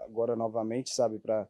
[0.06, 1.20] agora novamente, sabe?
[1.20, 1.48] Pra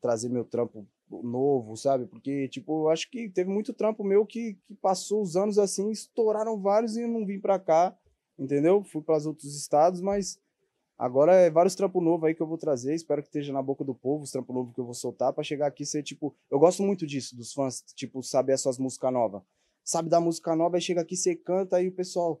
[0.00, 2.06] trazer meu trampo novo, sabe?
[2.06, 5.90] Porque, tipo, eu acho que teve muito trampo meu que, que passou os anos assim,
[5.90, 7.96] estouraram vários e eu não vim pra cá,
[8.38, 8.82] entendeu?
[8.82, 10.38] Fui para os outros estados, mas
[10.98, 12.94] agora é vários trampos novos aí que eu vou trazer.
[12.94, 15.44] Espero que esteja na boca do povo, os trampos novos que eu vou soltar para
[15.44, 19.12] chegar aqui ser, tipo, eu gosto muito disso, dos fãs, tipo, saber as suas músicas
[19.12, 19.42] novas.
[19.84, 22.40] Sabe da música nova, aí chega aqui, você canta, aí o pessoal.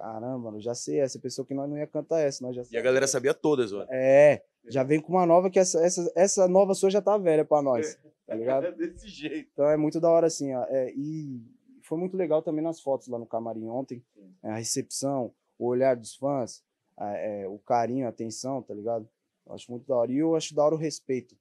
[0.00, 1.18] Caramba, mano, já sei essa.
[1.18, 3.86] Pessoa que nós não ia cantar essa, nós já E a galera sabia todas, mano.
[3.90, 7.44] É, já vem com uma nova que essa, essa, essa nova sua já tá velha
[7.44, 8.64] pra nós, tá ligado?
[8.64, 9.50] É desse jeito.
[9.52, 10.64] Então é muito da hora assim, ó.
[10.70, 11.38] É, e
[11.82, 14.02] foi muito legal também nas fotos lá no camarim ontem,
[14.42, 16.64] é, a recepção, o olhar dos fãs,
[16.96, 19.06] a, é, o carinho, a atenção, tá ligado?
[19.46, 20.10] Eu acho muito da hora.
[20.10, 21.36] E eu acho da hora o respeito.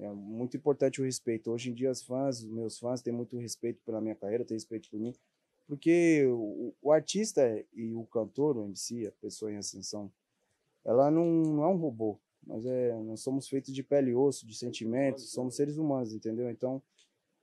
[0.00, 1.50] É muito importante o respeito.
[1.50, 4.56] Hoje em dia, os fãs, os meus fãs, têm muito respeito pela minha carreira, têm
[4.56, 5.14] respeito por mim.
[5.66, 10.10] Porque o, o artista e o cantor, o MC, a pessoa em ascensão,
[10.84, 12.18] ela não, não é um robô.
[12.46, 16.50] Nós, é, nós somos feitos de pele e osso, de sentimentos, somos seres humanos, entendeu?
[16.50, 16.82] Então,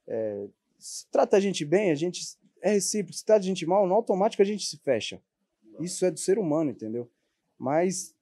[0.08, 3.18] é, se trata a gente bem, a gente é recíproco.
[3.18, 5.20] Se trata a gente mal, no automático a gente se fecha.
[5.80, 7.10] Isso é do ser humano, entendeu?
[7.58, 8.16] Mas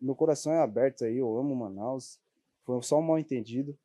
[0.00, 2.20] meu coração é aberto aí, eu amo Manaus.
[2.64, 3.76] Foi só um mal entendido.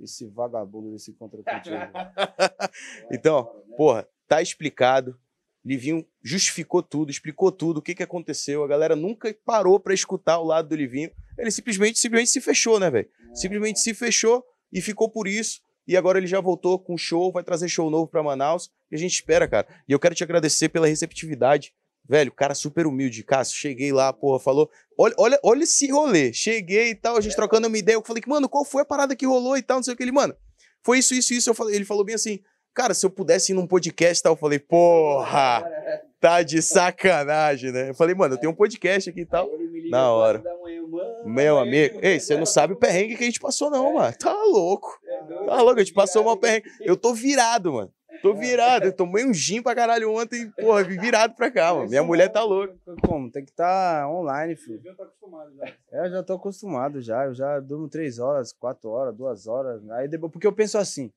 [0.00, 1.70] Esse vagabundo desse contratante.
[3.12, 3.44] então,
[3.76, 5.18] porra, tá explicado.
[5.62, 8.64] Livinho justificou tudo, explicou tudo, o que, que aconteceu.
[8.64, 11.10] A galera nunca parou para escutar o lado do Livinho.
[11.38, 13.08] Ele simplesmente, simplesmente se fechou, né, velho?
[13.34, 14.42] Simplesmente se fechou
[14.72, 15.60] e ficou por isso.
[15.86, 18.70] E agora ele já voltou com show, vai trazer show novo para Manaus.
[18.90, 19.68] E a gente espera, cara.
[19.86, 21.74] E eu quero te agradecer pela receptividade.
[22.08, 23.22] Velho, cara super humilde.
[23.22, 24.70] Cássio, cheguei lá, porra, falou.
[24.98, 26.32] Olha, olha, olha esse rolê.
[26.32, 27.96] Cheguei e tal, a gente trocando uma ideia.
[27.96, 30.02] Eu falei, mano, qual foi a parada que rolou e tal, não sei o que.
[30.02, 30.34] Ele, mano,
[30.82, 31.50] foi isso, isso, isso.
[31.50, 32.40] Eu falei, ele falou bem assim,
[32.74, 35.62] Cara, se eu pudesse ir num podcast, tal, eu falei, porra,
[36.18, 37.90] tá de sacanagem, né?
[37.90, 39.50] Eu falei, mano, eu tenho um podcast aqui e tal.
[39.90, 40.42] Na hora.
[41.24, 44.14] Meu amigo, ei, você não sabe o perrengue que a gente passou, não, mano.
[44.18, 44.98] Tá louco.
[45.46, 46.70] Tá louco, a gente passou uma perrengue.
[46.80, 47.92] Eu tô virado, mano.
[48.22, 48.86] Tô virado.
[48.86, 51.90] Eu tomei um gin pra caralho ontem, porra, virado pra cá, mano.
[51.90, 52.74] Minha mulher tá louca.
[53.06, 53.30] Como?
[53.30, 54.80] Tem que estar tá online, filho.
[54.82, 55.66] Eu tô acostumado já.
[55.92, 57.24] É, eu já tô acostumado já.
[57.26, 59.82] Eu já durmo três horas, quatro horas, duas horas.
[59.90, 61.12] Aí depois, porque eu penso assim.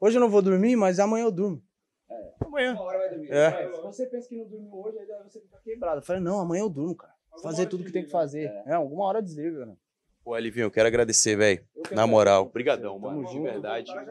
[0.00, 1.62] Hoje eu não vou dormir, mas amanhã eu durmo.
[2.10, 2.32] É.
[2.42, 2.72] Amanhã.
[2.72, 3.30] Uma hora vai dormir.
[3.30, 3.70] É.
[3.70, 5.98] Se você pensa que não dormiu hoje, aí você fica quebrado.
[5.98, 7.12] Eu falei, não, amanhã eu durmo, cara.
[7.30, 8.46] Alguma fazer tudo que tem que fazer.
[8.46, 9.76] É, é alguma hora desliga, né?
[10.24, 11.62] Pô, Alivinho, eu quero agradecer, velho.
[11.92, 12.46] Na moral.
[12.46, 13.26] Obrigadão, mano.
[13.26, 13.94] De verdade.
[13.94, 14.06] Né?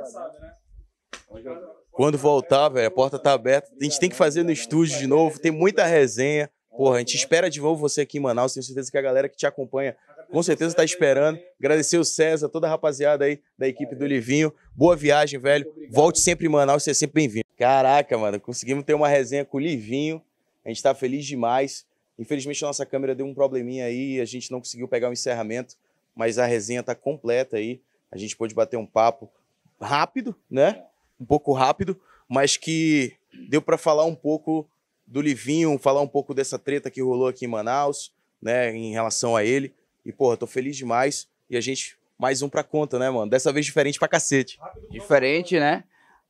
[1.92, 3.72] Quando voltar, velho, a porta tá aberta.
[3.80, 5.40] A gente tem que fazer no estúdio de novo.
[5.40, 6.50] Tem muita resenha.
[6.76, 8.54] Porra, a gente espera de novo você aqui em Manaus.
[8.54, 9.96] Tenho certeza que a galera que te acompanha
[10.32, 11.40] com certeza está esperando.
[11.60, 14.54] Agradecer o César, toda a rapaziada aí da equipe do Livinho.
[14.76, 15.72] Boa viagem, velho.
[15.90, 17.46] Volte sempre em Manaus, você é sempre bem-vindo.
[17.58, 20.22] Caraca, mano, conseguimos ter uma resenha com o Livinho.
[20.64, 21.86] A gente está feliz demais.
[22.18, 25.14] Infelizmente, a nossa câmera deu um probleminha aí e a gente não conseguiu pegar o
[25.14, 25.76] encerramento,
[26.16, 27.82] mas a resenha está completa aí.
[28.12, 29.30] A gente pôde bater um papo
[29.82, 30.84] rápido, né?
[31.20, 33.14] Um pouco rápido, mas que
[33.50, 34.70] deu para falar um pouco
[35.10, 39.36] do Livinho, falar um pouco dessa treta que rolou aqui em Manaus, né, em relação
[39.36, 39.74] a ele.
[40.06, 41.28] E, porra, tô feliz demais.
[41.50, 43.30] E a gente, mais um pra conta, né, mano?
[43.30, 44.60] Dessa vez diferente pra cacete.
[44.90, 45.84] Diferente, né?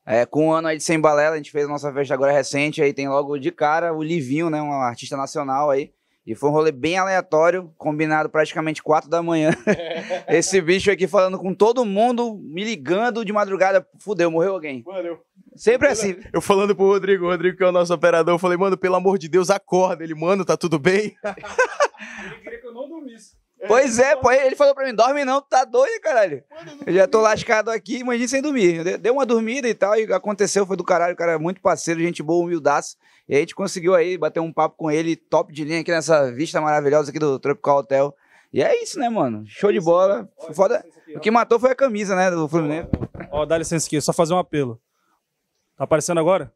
[0.06, 2.32] É, com um ano aí de Sem Balela, a gente fez a nossa festa agora
[2.32, 5.92] recente, aí tem logo de cara o Livinho, né, um artista nacional aí,
[6.26, 9.50] E foi um rolê bem aleatório, combinado praticamente quatro da manhã.
[10.26, 13.86] Esse bicho aqui falando com todo mundo, me ligando de madrugada.
[13.98, 14.82] Fudeu, morreu alguém.
[14.86, 15.18] Mano,
[15.60, 16.16] Sempre assim.
[16.32, 18.94] Eu falando pro Rodrigo, o Rodrigo que é o nosso operador, eu falei, mano, pelo
[18.96, 20.02] amor de Deus, acorda.
[20.02, 21.14] Ele, mano, tá tudo bem?
[22.24, 23.38] Ele queria que eu não dormisse.
[23.68, 26.42] Pois é, pô, ele falou pra mim, dorme não, tu tá doido, caralho.
[26.86, 28.82] Eu já tô lascado aqui, imagina sem dormir.
[28.82, 31.60] De- Deu uma dormida e tal, e aconteceu, foi do caralho, o cara é muito
[31.60, 32.96] parceiro, gente boa, humildaço.
[33.28, 36.32] E a gente conseguiu aí bater um papo com ele, top de linha aqui nessa
[36.32, 38.14] vista maravilhosa aqui do Tropical Hotel.
[38.50, 39.44] E é isso, né, mano?
[39.46, 40.26] Show de bola.
[40.54, 40.82] Foda.
[41.14, 42.88] O que matou foi a camisa, né, do Fluminense.
[43.30, 44.80] Ó, dá licença aqui, só fazer um apelo.
[45.80, 46.52] Tá aparecendo agora?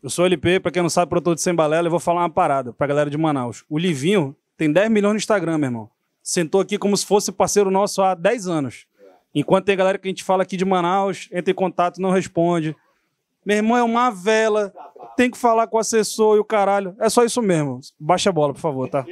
[0.00, 2.30] Eu sou LP, pra quem não sabe, produtor de Sem Balela, eu vou falar uma
[2.30, 3.64] parada pra galera de Manaus.
[3.68, 5.90] O Livinho tem 10 milhões no Instagram, meu irmão.
[6.22, 8.86] Sentou aqui como se fosse parceiro nosso há 10 anos.
[9.34, 12.76] Enquanto tem galera que a gente fala aqui de Manaus, entra em contato, não responde.
[13.44, 14.72] Meu irmão é uma vela,
[15.16, 16.94] tem que falar com o assessor e o caralho.
[17.00, 17.80] É só isso mesmo.
[17.98, 19.04] Baixa a bola, por favor, tá?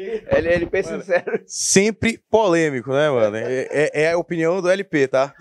[0.71, 1.43] Pensa sincero.
[1.45, 3.35] Sempre polêmico, né, mano?
[3.37, 5.35] É, é- é a opinião do LP, tá?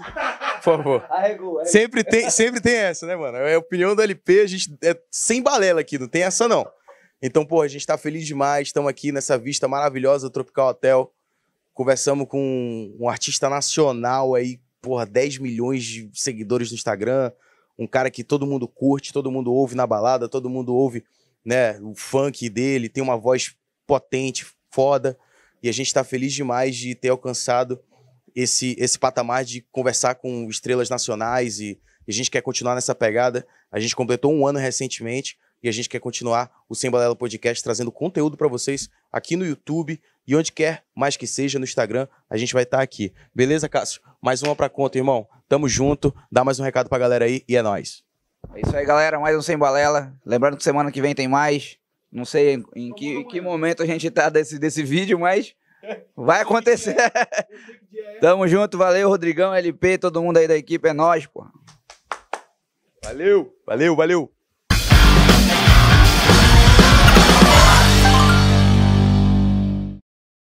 [0.63, 1.06] Por favor.
[1.12, 3.38] Arregou, Sempre tem, sempre tem essa, né, mano?
[3.38, 6.65] É a opinião do LP, a gente é sem balela aqui, não tem essa não.
[7.21, 11.13] Então, pô, a gente tá feliz demais, estamos aqui nessa vista maravilhosa do Tropical Hotel.
[11.73, 17.32] Conversamos com um artista nacional aí, porra, 10 milhões de seguidores no Instagram,
[17.78, 21.04] um cara que todo mundo curte, todo mundo ouve na balada, todo mundo ouve,
[21.43, 23.56] né, o funk dele, tem uma voz
[23.88, 25.17] potente, foda,
[25.62, 27.82] e a gente tá feliz demais de ter alcançado
[28.35, 32.95] esse, esse patamar de conversar com estrelas nacionais e, e a gente quer continuar nessa
[32.95, 33.45] pegada.
[33.71, 37.63] A gente completou um ano recentemente e a gente quer continuar o Sem Balela Podcast
[37.63, 42.07] trazendo conteúdo para vocês aqui no YouTube e onde quer mais que seja no Instagram,
[42.29, 43.13] a gente vai estar aqui.
[43.33, 44.01] Beleza, Cássio?
[44.21, 45.27] Mais uma pra conta, irmão.
[45.47, 46.13] Tamo junto.
[46.31, 48.03] Dá mais um recado pra galera aí e é nóis.
[48.53, 49.19] É isso aí, galera.
[49.19, 50.13] Mais um Sem Balela.
[50.25, 51.77] Lembrando que semana que vem tem mais.
[52.11, 55.55] Não sei em, em que, em que momento a gente tá desse, desse vídeo, mas
[56.15, 56.95] vai acontecer.
[58.21, 61.45] Tamo junto, valeu, Rodrigão, LP, todo mundo aí da equipe, é nóis, pô.
[63.03, 64.31] Valeu, valeu, valeu.